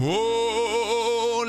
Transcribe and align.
Whoa! 0.00 0.47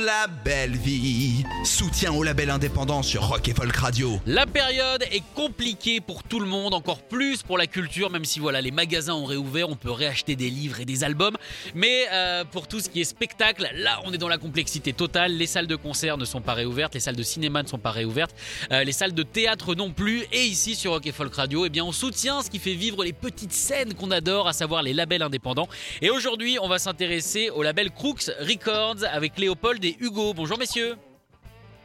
La 0.09 0.25
belle 0.25 0.75
vie 0.75 1.43
Soutien 1.63 2.11
au 2.11 2.23
label 2.23 2.49
indépendant 2.49 3.03
sur 3.03 3.27
Rock 3.27 3.47
et 3.47 3.53
Folk 3.53 3.75
Radio. 3.75 4.19
La 4.25 4.47
période 4.47 5.03
est 5.11 5.21
compliquée 5.35 6.01
pour 6.01 6.23
tout 6.23 6.39
le 6.39 6.47
monde, 6.47 6.73
encore 6.73 7.03
plus 7.03 7.43
pour 7.43 7.59
la 7.59 7.67
culture, 7.67 8.09
même 8.09 8.25
si 8.25 8.39
voilà 8.39 8.59
les 8.59 8.71
magasins 8.71 9.13
ont 9.13 9.25
réouvert, 9.25 9.69
on 9.69 9.75
peut 9.75 9.91
réacheter 9.91 10.35
des 10.35 10.49
livres 10.49 10.79
et 10.79 10.85
des 10.85 11.03
albums. 11.03 11.37
Mais 11.75 12.07
euh, 12.11 12.43
pour 12.43 12.67
tout 12.67 12.79
ce 12.79 12.89
qui 12.89 13.01
est 13.01 13.03
spectacle, 13.03 13.69
là 13.75 13.99
on 14.03 14.11
est 14.11 14.17
dans 14.17 14.27
la 14.27 14.39
complexité 14.39 14.93
totale. 14.93 15.33
Les 15.33 15.45
salles 15.45 15.67
de 15.67 15.75
concert 15.75 16.17
ne 16.17 16.25
sont 16.25 16.41
pas 16.41 16.55
réouvertes, 16.55 16.95
les 16.95 17.01
salles 17.01 17.15
de 17.15 17.21
cinéma 17.21 17.61
ne 17.61 17.67
sont 17.67 17.77
pas 17.77 17.91
réouvertes, 17.91 18.35
euh, 18.71 18.83
les 18.83 18.93
salles 18.93 19.13
de 19.13 19.23
théâtre 19.23 19.75
non 19.75 19.91
plus. 19.91 20.25
Et 20.31 20.43
ici 20.45 20.73
sur 20.73 20.93
Rock 20.93 21.05
et 21.05 21.11
Folk 21.11 21.35
Radio, 21.35 21.67
eh 21.67 21.69
bien 21.69 21.85
on 21.85 21.91
soutient 21.91 22.41
ce 22.41 22.49
qui 22.49 22.57
fait 22.57 22.73
vivre 22.73 23.03
les 23.03 23.13
petites 23.13 23.53
scènes 23.53 23.93
qu'on 23.93 24.09
adore, 24.09 24.47
à 24.47 24.53
savoir 24.53 24.81
les 24.81 24.93
labels 24.93 25.21
indépendants. 25.21 25.67
Et 26.01 26.09
aujourd'hui, 26.09 26.57
on 26.59 26.67
va 26.67 26.79
s'intéresser 26.79 27.51
au 27.51 27.61
label 27.61 27.91
Crooks 27.91 28.31
Records 28.39 29.03
avec 29.11 29.37
Léopold 29.37 29.85
et 29.85 29.98
Hugo. 29.99 30.33
Bonjour 30.33 30.57
messieurs. 30.57 30.95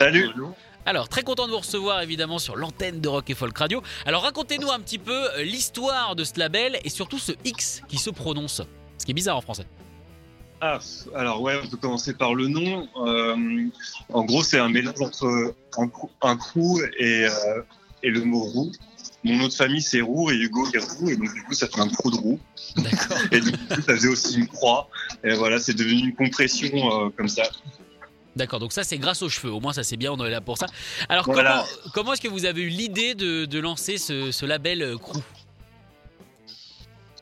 Salut. 0.00 0.30
Alors, 0.86 1.08
très 1.08 1.22
content 1.22 1.46
de 1.46 1.52
vous 1.52 1.58
recevoir 1.58 2.02
évidemment 2.02 2.38
sur 2.38 2.56
l'antenne 2.56 3.00
de 3.00 3.08
Rock 3.08 3.30
et 3.30 3.34
Folk 3.34 3.56
Radio. 3.56 3.82
Alors, 4.04 4.22
racontez-nous 4.22 4.70
un 4.70 4.80
petit 4.80 4.98
peu 4.98 5.30
euh, 5.32 5.42
l'histoire 5.42 6.14
de 6.14 6.24
ce 6.24 6.38
label 6.38 6.78
et 6.84 6.90
surtout 6.90 7.18
ce 7.18 7.32
X 7.44 7.82
qui 7.88 7.96
se 7.96 8.10
prononce. 8.10 8.60
Ce 8.98 9.04
qui 9.04 9.12
est 9.12 9.14
bizarre 9.14 9.38
en 9.38 9.40
français. 9.40 9.66
Ah, 10.60 10.78
alors 11.14 11.40
ouais, 11.42 11.54
on 11.62 11.68
peut 11.68 11.76
commencer 11.76 12.14
par 12.14 12.34
le 12.34 12.48
nom. 12.48 12.88
Euh, 12.96 13.66
en 14.12 14.24
gros, 14.24 14.42
c'est 14.42 14.58
un 14.58 14.68
mélange 14.68 15.00
entre 15.00 15.54
un, 15.78 15.90
un 16.22 16.36
crew 16.36 16.80
et, 16.98 17.26
euh, 17.26 17.62
et 18.02 18.10
le 18.10 18.22
mot 18.22 18.42
roux. 18.42 18.72
Mon 19.24 19.36
nom 19.38 19.48
de 19.48 19.54
famille, 19.54 19.80
c'est 19.80 20.02
Roux 20.02 20.30
et 20.30 20.34
Hugo 20.34 20.66
est 20.74 20.78
Roux, 20.78 21.08
et 21.08 21.16
donc 21.16 21.32
du 21.32 21.42
coup, 21.44 21.54
ça 21.54 21.66
fait 21.66 21.80
un 21.80 21.88
crew 21.88 22.10
de 22.10 22.16
roux. 22.16 22.38
D'accord. 22.76 23.16
Et 23.32 23.40
du 23.40 23.52
coup, 23.52 23.58
ça 23.68 23.82
faisait 23.82 24.08
aussi 24.08 24.38
une 24.38 24.46
croix. 24.46 24.88
Et 25.22 25.32
voilà, 25.34 25.58
c'est 25.58 25.72
devenu 25.72 26.08
une 26.08 26.14
compression 26.14 26.68
euh, 26.74 27.08
comme 27.16 27.28
ça. 27.28 27.44
D'accord, 28.36 28.58
donc 28.58 28.72
ça 28.72 28.82
c'est 28.82 28.98
grâce 28.98 29.22
aux 29.22 29.28
cheveux, 29.28 29.52
au 29.52 29.60
moins 29.60 29.72
ça 29.72 29.84
c'est 29.84 29.96
bien, 29.96 30.10
on 30.12 30.24
est 30.24 30.30
là 30.30 30.40
pour 30.40 30.58
ça. 30.58 30.66
Alors 31.08 31.24
Voilà. 31.26 31.64
comment, 31.84 31.92
comment 31.92 32.12
est-ce 32.14 32.20
que 32.20 32.28
vous 32.28 32.46
avez 32.46 32.62
eu 32.62 32.68
l'idée 32.68 33.14
de, 33.14 33.44
de 33.44 33.58
lancer 33.60 33.96
ce, 33.96 34.32
ce 34.32 34.44
label 34.44 34.82
euh, 34.82 34.98
Crew? 34.98 35.18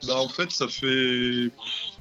Bah 0.07 0.17
en 0.17 0.29
fait 0.29 0.51
ça 0.51 0.67
fait 0.69 1.51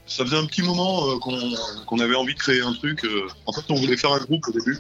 ça 0.08 0.26
faisait 0.26 0.38
un 0.38 0.46
petit 0.46 0.64
moment 0.64 1.08
euh, 1.10 1.20
qu'on 1.20 1.38
qu'on 1.86 2.00
avait 2.00 2.16
envie 2.16 2.34
de 2.34 2.40
créer 2.40 2.62
un 2.62 2.74
truc. 2.74 3.04
euh. 3.06 3.28
En 3.46 3.54
fait 3.54 3.62
on 3.70 3.76
voulait 3.76 3.98
faire 3.98 4.12
un 4.14 4.20
groupe 4.20 4.48
au 4.48 4.52
début, 4.52 4.80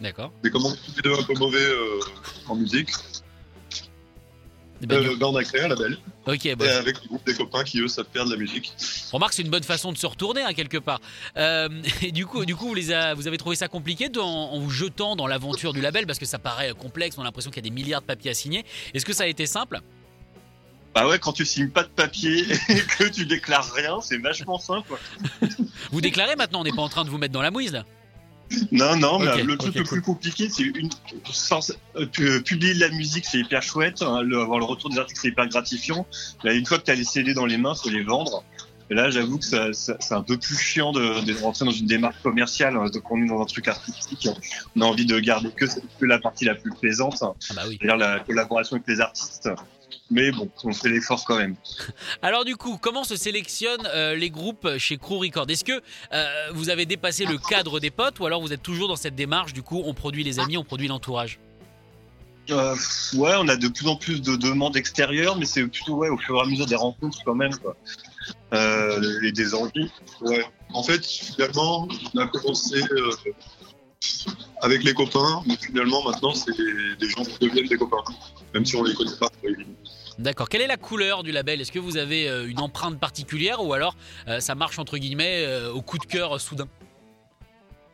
D'accord. 0.00 0.30
mais 0.44 0.50
comme 0.50 0.66
on 0.66 0.74
était 0.98 1.08
un 1.08 1.22
peu 1.22 1.34
mauvais 1.38 1.58
euh, 1.64 2.00
en 2.48 2.56
musique, 2.56 2.90
Ben, 4.82 4.96
euh, 5.04 5.16
bah, 5.16 5.26
on 5.28 5.36
a 5.36 5.44
créé 5.44 5.60
un 5.62 5.68
label 5.68 5.98
Ok, 6.26 6.46
et 6.46 6.52
avec 6.52 7.02
le 7.02 7.08
groupe 7.08 7.26
des 7.26 7.34
copains 7.34 7.64
qui 7.64 7.80
eux 7.80 7.88
savent 7.88 8.06
faire 8.12 8.24
de 8.24 8.30
la 8.30 8.36
musique. 8.36 8.72
remarque 9.12 9.32
c'est 9.34 9.42
une 9.42 9.50
bonne 9.50 9.62
façon 9.62 9.92
de 9.92 9.98
se 9.98 10.06
retourner 10.06 10.42
hein, 10.42 10.52
quelque 10.54 10.78
part. 10.78 11.00
Euh, 11.36 11.68
et 12.02 12.12
du 12.12 12.24
coup, 12.26 12.44
du 12.44 12.56
coup 12.56 12.68
vous, 12.68 12.74
les 12.74 12.92
a- 12.92 13.14
vous 13.14 13.26
avez 13.26 13.36
trouvé 13.38 13.56
ça 13.56 13.68
compliqué 13.68 14.08
en, 14.18 14.22
en 14.22 14.58
vous 14.58 14.70
jetant 14.70 15.16
dans 15.16 15.26
l'aventure 15.26 15.72
du 15.72 15.80
label? 15.80 16.06
Parce 16.06 16.18
que 16.18 16.26
ça 16.26 16.38
paraît 16.38 16.72
complexe, 16.72 17.16
on 17.18 17.22
a 17.22 17.24
l'impression 17.24 17.50
qu'il 17.50 17.64
y 17.64 17.66
a 17.66 17.70
des 17.70 17.74
milliards 17.74 18.00
de 18.00 18.06
papiers 18.06 18.30
à 18.30 18.34
signer. 18.34 18.64
Est-ce 18.94 19.04
que 19.04 19.12
ça 19.12 19.24
a 19.24 19.26
été 19.26 19.46
simple? 19.46 19.80
Bah 20.94 21.06
ouais, 21.06 21.18
quand 21.20 21.32
tu 21.32 21.44
signes 21.46 21.70
pas 21.70 21.84
de 21.84 21.88
papier 21.88 22.40
et 22.68 22.80
que 22.98 23.04
tu 23.08 23.24
déclares 23.26 23.72
rien, 23.74 24.00
c'est 24.00 24.18
vachement 24.18 24.58
simple. 24.58 24.92
Vous 25.92 26.00
déclarez 26.00 26.34
maintenant, 26.36 26.60
on 26.60 26.64
n'est 26.64 26.72
pas 26.72 26.82
en 26.82 26.88
train 26.88 27.04
de 27.04 27.10
vous 27.10 27.18
mettre 27.18 27.32
dans 27.34 27.42
la 27.42 27.50
mouise 27.50 27.72
là 27.72 27.84
Non, 28.72 28.96
non, 28.96 29.18
mais 29.20 29.42
le 29.44 29.56
truc 29.56 29.74
le 29.76 29.82
cool. 29.82 29.92
plus 29.92 30.02
compliqué, 30.02 30.48
c'est 30.48 30.64
une 30.64 30.90
sans- 31.30 31.72
euh, 31.96 32.06
pu- 32.06 32.42
publier 32.42 32.74
de 32.74 32.80
la 32.80 32.88
musique, 32.88 33.24
c'est 33.24 33.38
hyper 33.38 33.62
chouette. 33.62 34.02
hein, 34.02 34.22
le- 34.22 34.40
avoir 34.40 34.58
le 34.58 34.64
retour 34.64 34.90
des 34.90 34.98
articles, 34.98 35.20
c'est 35.22 35.28
hyper 35.28 35.48
gratifiant. 35.48 36.06
Là, 36.42 36.52
une 36.52 36.66
fois 36.66 36.78
que 36.78 36.84
tu 36.84 36.90
as 36.90 36.94
les 36.96 37.04
CD 37.04 37.32
dans 37.34 37.46
les 37.46 37.58
mains, 37.58 37.74
faut 37.74 37.90
les 37.90 38.02
vendre. 38.02 38.42
Et 38.90 38.94
là, 38.94 39.08
j'avoue 39.10 39.38
que 39.38 39.44
ça, 39.44 39.72
ça- 39.72 39.96
c'est 40.00 40.14
un 40.14 40.22
peu 40.22 40.36
plus 40.36 40.56
chiant 40.56 40.90
de, 40.92 41.20
de 41.24 41.40
rentrer 41.40 41.64
dans 41.64 41.70
une 41.70 41.86
démarche 41.86 42.16
commerciale. 42.22 42.76
hein, 42.76 42.86
Donc, 42.92 43.10
on 43.10 43.22
est 43.22 43.26
dans 43.28 43.40
un 43.40 43.44
truc 43.46 43.68
artistique. 43.68 44.28
On 44.76 44.80
a 44.80 44.84
envie 44.84 45.06
de 45.06 45.18
garder 45.20 45.50
que, 45.50 45.64
que 45.66 46.04
la 46.06 46.18
partie 46.18 46.44
la 46.44 46.54
plus 46.56 46.72
plaisante, 46.72 47.22
hein, 47.22 47.34
Ah 47.50 47.54
bah 47.54 47.62
oui. 47.68 47.78
c'est-à-dire 47.80 47.96
la 47.98 48.20
collaboration 48.20 48.76
avec 48.76 48.88
les 48.88 49.00
artistes. 49.00 49.48
Mais 50.12 50.32
bon, 50.32 50.50
on 50.64 50.72
fait 50.72 50.88
l'effort 50.88 51.24
quand 51.24 51.36
même. 51.36 51.54
Alors 52.22 52.44
du 52.44 52.56
coup, 52.56 52.78
comment 52.82 53.04
se 53.04 53.14
sélectionnent 53.14 53.86
euh, 53.94 54.16
les 54.16 54.30
groupes 54.30 54.68
chez 54.76 54.96
Crew 54.96 55.20
Record 55.20 55.46
Est-ce 55.48 55.62
que 55.64 55.80
euh, 56.12 56.48
vous 56.52 56.68
avez 56.68 56.84
dépassé 56.84 57.24
le 57.26 57.38
cadre 57.38 57.78
des 57.78 57.90
potes 57.90 58.18
ou 58.18 58.26
alors 58.26 58.40
vous 58.40 58.52
êtes 58.52 58.62
toujours 58.62 58.88
dans 58.88 58.96
cette 58.96 59.14
démarche 59.14 59.52
du 59.52 59.62
coup 59.62 59.80
on 59.84 59.94
produit 59.94 60.24
les 60.24 60.40
amis, 60.40 60.56
on 60.56 60.64
produit 60.64 60.88
l'entourage? 60.88 61.38
Euh, 62.50 62.74
ouais, 63.14 63.34
on 63.38 63.46
a 63.46 63.54
de 63.56 63.68
plus 63.68 63.86
en 63.86 63.94
plus 63.94 64.20
de 64.20 64.34
demandes 64.34 64.76
extérieures, 64.76 65.36
mais 65.38 65.44
c'est 65.46 65.64
plutôt 65.68 65.94
ouais, 65.94 66.08
au 66.08 66.16
fur 66.18 66.36
et 66.36 66.40
à 66.40 66.44
mesure 66.46 66.66
des 66.66 66.74
rencontres 66.74 67.18
quand 67.24 67.36
même. 67.36 67.54
Quoi. 67.58 67.76
Euh, 68.52 69.22
et 69.22 69.30
des 69.30 69.54
envies. 69.54 69.90
En 70.72 70.82
fait 70.82 71.04
finalement 71.04 71.86
on 72.14 72.18
a 72.18 72.26
commencé 72.26 72.82
euh, 72.82 73.10
avec 74.62 74.82
les 74.82 74.92
copains, 74.92 75.42
mais 75.46 75.56
finalement 75.56 76.02
maintenant 76.02 76.34
c'est 76.34 76.56
des, 76.56 77.08
gens 77.08 77.24
qui 77.24 77.38
deviennent 77.38 77.68
des 77.68 77.76
copains, 77.76 78.02
même 78.52 78.64
si 78.64 78.74
on 78.74 78.82
les 78.82 78.94
connaît 78.94 79.16
pas. 79.20 79.30
D'accord. 80.18 80.48
Quelle 80.48 80.62
est 80.62 80.66
la 80.66 80.76
couleur 80.76 81.22
du 81.22 81.30
label? 81.30 81.60
Est-ce 81.60 81.72
que 81.72 81.78
vous 81.78 81.96
avez 81.96 82.28
euh, 82.28 82.48
une 82.48 82.58
empreinte 82.58 82.98
particulière 82.98 83.64
ou 83.64 83.72
alors 83.72 83.94
ça 84.40 84.54
marche 84.56 84.78
entre 84.80 84.98
guillemets 84.98 85.46
au 85.72 85.82
coup 85.82 85.98
de 85.98 86.06
cœur 86.06 86.40
soudain? 86.40 86.66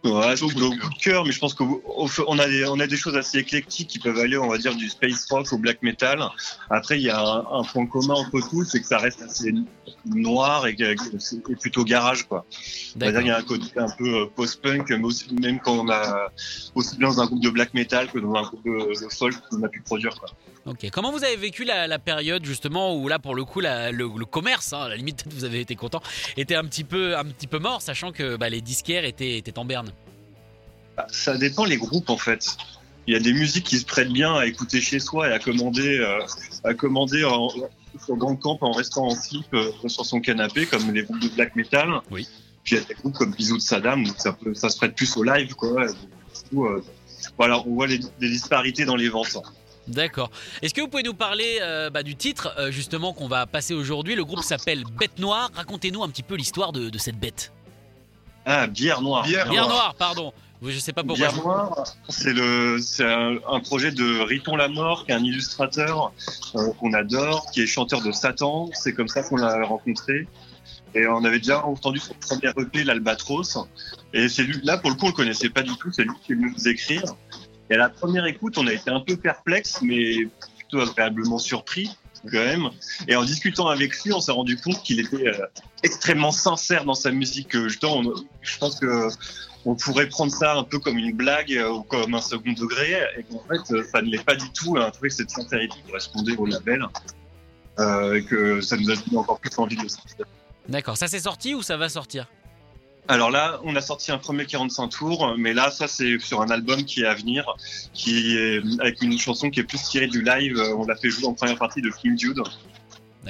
Ouais, 0.07 0.35
plutôt 0.35 0.67
au 0.73 0.77
coup 0.77 0.89
de 0.91 0.99
cœur, 1.03 1.25
mais 1.25 1.33
je 1.33 1.39
pense 1.39 1.55
qu'on 1.55 2.39
a, 2.39 2.47
des- 2.49 2.65
on 2.67 2.79
a 2.81 2.87
des 2.87 2.97
choses 2.97 3.17
assez 3.17 3.39
éclectiques 3.39 3.89
qui 3.89 3.99
peuvent 3.99 4.19
aller, 4.19 4.37
on 4.39 4.49
va 4.49 4.59
dire, 4.59 4.75
du 4.75 4.89
space 4.89 5.27
rock 5.31 5.53
au 5.53 5.59
black 5.59 5.83
metal. 5.83 6.23
Après, 6.71 6.99
il 6.99 7.03
y 7.03 7.11
a 7.11 7.21
un, 7.21 7.45
un 7.61 7.63
point 7.65 7.87
commun 7.87 8.15
entre 8.15 8.41
tous, 8.49 8.65
c'est 8.65 8.81
que 8.81 8.87
ça 8.87 8.99
reste 8.99 9.23
assez 9.23 9.53
noir 10.05 10.67
et, 10.67 10.77
plutôt 11.61 11.85
garage, 11.85 12.25
quoi. 12.29 12.45
On 12.97 13.01
va 13.01 13.11
dire 13.11 13.21
qu'il 13.21 13.29
y 13.29 13.31
a 13.31 13.39
un 13.39 13.43
côté 13.43 13.67
un 13.77 13.91
peu 13.97 14.23
euh, 14.23 14.27
post-punk, 14.35 14.89
mais 14.91 15.05
aussi, 15.05 15.27
même 15.35 15.61
quand 15.61 15.79
on 15.79 15.89
a 15.91 16.31
aussi 16.75 16.97
bien 16.97 17.09
dans 17.09 17.21
un 17.21 17.27
groupe 17.27 17.43
de 17.43 17.51
black 17.51 17.75
metal 17.75 18.11
que 18.11 18.19
dans 18.19 18.35
un 18.35 18.43
groupe 18.43 18.65
de, 18.65 19.05
de 19.05 19.09
folk 19.13 19.35
qu'on 19.51 19.63
a 19.63 19.69
pu 19.69 19.81
produire, 19.83 20.15
quoi. 20.19 20.29
Ok. 20.67 20.89
Comment 20.91 21.13
vous 21.13 21.23
avez 21.23 21.37
vécu 21.37 21.65
la, 21.65 21.87
la 21.87 21.99
période 22.01 22.45
justement 22.45 22.97
où 22.97 23.07
là 23.07 23.21
pour 23.21 23.37
le 23.37 23.45
coup 23.45 23.61
la- 23.61 23.93
le, 23.93 24.09
le 24.19 24.25
commerce, 24.25 24.73
hein, 24.73 24.81
à 24.83 24.89
la 24.89 24.97
limite 24.97 25.25
vous 25.31 25.45
avez 25.45 25.61
été 25.61 25.77
content, 25.77 26.03
était 26.37 26.57
un 26.57 26.65
petit 26.65 26.83
peu 26.83 27.17
un 27.17 27.25
petit 27.25 27.47
peu 27.47 27.59
mort, 27.61 27.81
sachant 27.83 28.11
que 28.11 28.37
bah, 28.37 28.49
les 28.49 28.61
disquaires 28.61 29.05
étaient, 29.05 29.39
étaient 29.39 29.59
en 29.61 29.65
berne? 29.65 29.91
Ça 31.11 31.37
dépend 31.37 31.65
les 31.65 31.77
groupes 31.77 32.11
en 32.11 32.17
fait. 32.17 32.57
Il 33.07 33.15
y 33.15 33.17
a 33.17 33.21
des 33.21 33.33
musiques 33.33 33.65
qui 33.65 33.79
se 33.79 33.85
prêtent 33.85 34.13
bien 34.13 34.35
à 34.35 34.47
écouter 34.47 34.81
chez 34.81 34.99
soi 34.99 35.29
et 35.29 35.33
à 35.33 35.39
commander, 35.39 35.99
euh, 35.99 36.19
à 36.65 36.75
commander 36.75 37.25
en, 37.25 37.49
sur 38.05 38.17
Bandcamp 38.17 38.59
en 38.63 38.73
restant 38.73 39.07
en 39.07 39.15
slip 39.15 39.47
euh, 39.55 39.71
sur 39.87 40.05
son 40.05 40.21
canapé, 40.21 40.67
comme 40.67 40.93
les 40.93 41.05
groupes 41.05 41.21
de 41.21 41.29
black 41.29 41.55
metal. 41.55 42.01
Oui. 42.11 42.27
Puis 42.65 42.75
il 42.75 42.79
y 42.81 42.83
a 42.83 42.85
des 42.85 42.95
groupes 42.95 43.15
comme 43.15 43.31
Bisous 43.31 43.59
de 43.59 43.63
Saddam, 43.63 44.05
donc 44.05 44.17
ça, 44.19 44.33
peut, 44.33 44.53
ça 44.55 44.69
se 44.69 44.77
prête 44.77 44.97
plus 44.97 45.17
au 45.17 45.23
live, 45.23 45.55
quoi. 45.55 45.87
Euh, 46.55 46.83
voilà, 47.39 47.61
on 47.61 47.75
voit 47.75 47.87
les, 47.87 48.01
disparités 48.19 48.85
dans 48.85 48.97
les 48.97 49.09
ventes. 49.09 49.39
D'accord. 49.87 50.31
Est-ce 50.63 50.75
que 50.75 50.81
vous 50.81 50.89
pouvez 50.89 51.05
nous 51.05 51.15
parler 51.15 51.59
euh, 51.61 51.91
bah, 51.91 52.03
du 52.03 52.17
titre 52.17 52.53
euh, 52.59 52.73
justement 52.73 53.13
qu'on 53.13 53.29
va 53.29 53.47
passer 53.47 53.73
aujourd'hui? 53.73 54.17
Le 54.17 54.25
groupe 54.25 54.43
s'appelle 54.43 54.83
Bête 54.99 55.19
Noire. 55.21 55.51
Racontez-nous 55.55 56.03
un 56.03 56.09
petit 56.09 56.25
peu 56.25 56.35
l'histoire 56.35 56.73
de, 56.73 56.91
de 56.91 56.99
cette 56.99 57.19
bête. 57.21 57.53
Ah, 58.45 58.67
bière 58.67 59.01
noire. 59.01 59.25
Bière 59.25 59.49
Bière 59.49 59.69
Noire, 59.69 59.95
pardon. 59.95 60.33
Je 60.63 60.79
sais 60.79 60.93
pas 60.93 61.03
pourquoi. 61.03 61.29
Bière 61.29 61.37
Noire, 61.37 61.85
c'est 62.09 62.33
le, 62.33 62.79
c'est 62.81 63.05
un, 63.05 63.37
un 63.49 63.61
projet 63.61 63.91
de 63.91 64.21
Riton 64.21 64.57
Lamort, 64.57 65.05
qui 65.05 65.13
est 65.13 65.15
un 65.15 65.23
illustrateur 65.23 66.13
euh, 66.55 66.73
qu'on 66.81 66.93
adore, 66.95 67.51
qui 67.53 67.63
est 67.63 67.67
chanteur 67.67 68.03
de 68.03 68.13
Satan. 68.13 68.71
C'est 68.73 68.93
comme 68.93 69.09
ça 69.09 69.23
qu'on 69.23 69.37
l'a 69.37 69.65
rencontré. 69.65 70.27
Et 70.95 71.07
on 71.07 71.25
avait 71.25 71.39
déjà 71.39 71.65
entendu 71.65 71.99
son 71.99 72.15
premier 72.15 72.53
EP, 72.57 72.85
l'Albatros. 72.85 73.59
Et 74.15 74.29
c'est 74.29 74.45
lui, 74.45 74.59
là, 74.63 74.79
pour 74.79 74.91
le 74.91 74.97
coup, 74.97 75.05
on 75.05 75.09
le 75.09 75.15
connaissait 75.15 75.51
pas 75.51 75.63
du 75.63 75.77
tout. 75.77 75.93
C'est 75.93 76.05
lui 76.05 76.15
qui 76.25 76.33
est 76.33 76.35
venu 76.35 76.53
nous 76.57 76.69
écrire. 76.69 77.03
Et 77.69 77.75
à 77.75 77.79
la 77.79 77.89
première 77.89 78.25
écoute, 78.27 78.57
on 78.57 78.67
a 78.67 78.73
été 78.73 78.91
un 78.91 79.01
peu 79.01 79.17
perplexe, 79.17 79.81
mais 79.83 80.29
plutôt 80.57 80.81
agréablement 80.81 81.39
surpris, 81.39 81.91
quand 82.31 82.45
même. 82.45 82.71
Et 83.09 83.17
en 83.17 83.25
discutant 83.25 83.69
avec 83.69 84.03
lui, 84.03 84.13
on 84.13 84.21
s'est 84.21 84.33
rendu 84.33 84.57
compte 84.57 84.83
qu'il 84.83 85.01
était 85.01 85.29
euh, 85.29 85.47
extrêmement 85.83 86.31
sincère 86.31 86.85
dans 86.85 86.95
sa 86.95 87.11
musique. 87.11 87.55
Euh, 87.55 87.69
je 87.69 88.59
pense 88.59 88.79
que 88.79 89.09
on 89.65 89.75
pourrait 89.75 90.09
prendre 90.09 90.33
ça 90.33 90.55
un 90.55 90.63
peu 90.63 90.79
comme 90.79 90.97
une 90.97 91.17
blague 91.17 91.53
euh, 91.53 91.71
ou 91.71 91.83
comme 91.83 92.15
un 92.15 92.21
second 92.21 92.53
degré, 92.53 92.99
et 93.19 93.23
qu'en 93.25 93.43
fait, 93.49 93.85
ça 93.85 94.03
ne 94.03 94.09
l'est 94.09 94.25
pas 94.25 94.37
du 94.37 94.49
tout. 94.51 94.77
On 94.77 94.81
a 94.81 94.91
trouvé 94.91 95.09
que 95.09 95.15
cette 95.15 95.31
sincérité 95.31 95.77
correspondait 95.87 96.37
au 96.37 96.47
label, 96.47 96.87
et 97.79 98.23
que 98.25 98.61
ça 98.61 98.77
nous 98.77 98.91
a 98.91 98.95
donné 98.95 99.17
encore 99.17 99.41
plus 99.41 99.51
envie 99.59 99.77
de 99.77 99.89
sortir. 99.89 100.25
D'accord, 100.69 100.97
ça 100.97 101.09
c'est 101.09 101.21
sorti 101.21 101.55
ou 101.55 101.63
ça 101.63 101.77
va 101.77 101.89
sortir? 101.89 102.27
Alors 103.09 103.31
là, 103.31 103.61
on 103.63 103.77
a 103.77 103.81
sorti 103.81 104.11
un 104.11 104.19
premier 104.19 104.47
45 104.47 104.89
tours, 104.89 105.35
mais 105.39 105.55
là, 105.55 105.71
ça 105.71 105.87
c'est 105.87 106.19
sur 106.19 106.41
un 106.43 106.51
album 106.51 106.85
qui 106.85 107.03
est 107.03 107.07
à 107.07 107.15
venir, 107.15 107.45
qui 107.95 108.37
est 108.37 108.61
avec 108.81 109.01
une 109.03 109.19
chanson 109.19 109.49
qui 109.51 109.61
est 109.61 109.65
plus 109.65 109.83
tirée 109.83 110.09
du 110.09 110.23
live. 110.23 110.61
On 110.77 110.87
l'a 110.87 110.97
fait 110.97 111.11
jouer 111.11 111.27
en 111.27 111.35
première 111.35 111.59
partie 111.59 111.81
de 111.83 111.91
Slim 111.91 112.17
Dude. 112.17 112.43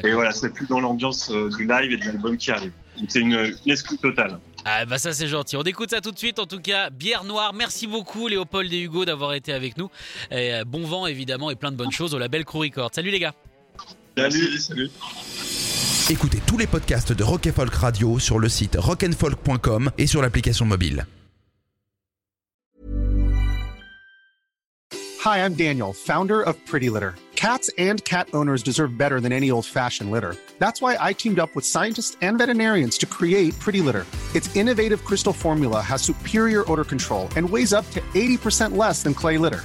Et 0.04 0.12
voilà, 0.12 0.32
c'est 0.32 0.50
plus 0.50 0.66
dans 0.66 0.80
l'ambiance 0.80 1.30
euh, 1.30 1.48
du 1.56 1.66
live 1.66 1.92
et 1.92 1.96
de 1.96 2.04
l'album 2.04 2.36
qui 2.36 2.50
arrive. 2.50 2.72
C'est 3.08 3.20
une, 3.20 3.54
une 3.64 3.72
exclue 3.72 3.98
totale. 3.98 4.38
Ah 4.64 4.84
bah 4.84 4.98
ça 4.98 5.12
c'est 5.12 5.28
gentil. 5.28 5.56
On 5.56 5.62
écoute 5.62 5.90
ça 5.90 6.00
tout 6.00 6.10
de 6.10 6.18
suite. 6.18 6.38
En 6.38 6.46
tout 6.46 6.60
cas, 6.60 6.90
bière 6.90 7.24
noire. 7.24 7.54
Merci 7.54 7.86
beaucoup 7.86 8.26
Léopold 8.28 8.72
et 8.72 8.80
Hugo 8.80 9.04
d'avoir 9.04 9.34
été 9.34 9.52
avec 9.52 9.76
nous. 9.76 9.90
Et 10.30 10.54
euh, 10.54 10.64
bon 10.64 10.84
vent 10.84 11.06
évidemment 11.06 11.50
et 11.50 11.54
plein 11.54 11.70
de 11.70 11.76
bonnes 11.76 11.92
choses 11.92 12.14
au 12.14 12.18
label 12.18 12.44
Crew 12.44 12.58
Records. 12.60 12.90
Salut 12.92 13.10
les 13.10 13.20
gars. 13.20 13.34
Salut. 14.16 14.58
salut. 14.58 14.90
Écoutez 16.08 16.40
tous 16.46 16.56
les 16.56 16.68
podcasts 16.68 17.12
de 17.12 17.24
Rock 17.24 17.50
Folk 17.50 17.74
Radio 17.74 18.20
sur 18.20 18.38
le 18.38 18.48
site 18.48 18.76
rockandfolk.com 18.78 19.90
et 19.98 20.06
sur 20.06 20.22
l'application 20.22 20.64
mobile. 20.64 21.04
Hi, 25.24 25.38
I'm 25.44 25.54
Daniel, 25.54 25.92
founder 25.92 26.42
of 26.42 26.54
Pretty 26.64 26.90
Litter. 26.90 27.16
Cats 27.34 27.68
and 27.76 28.04
cat 28.04 28.28
owners 28.34 28.62
deserve 28.62 28.96
better 28.96 29.20
than 29.20 29.32
any 29.32 29.50
old 29.50 29.66
fashioned 29.66 30.12
litter. 30.12 30.36
That's 30.60 30.80
why 30.80 30.96
I 31.00 31.12
teamed 31.12 31.40
up 31.40 31.56
with 31.56 31.64
scientists 31.64 32.16
and 32.22 32.38
veterinarians 32.38 32.96
to 32.98 33.06
create 33.06 33.58
Pretty 33.58 33.80
Litter. 33.80 34.06
Its 34.32 34.54
innovative 34.54 35.04
crystal 35.04 35.32
formula 35.32 35.80
has 35.80 36.02
superior 36.02 36.62
odor 36.70 36.84
control 36.84 37.28
and 37.34 37.50
weighs 37.50 37.72
up 37.72 37.84
to 37.90 38.00
80% 38.14 38.76
less 38.76 39.02
than 39.02 39.12
clay 39.12 39.38
litter. 39.38 39.64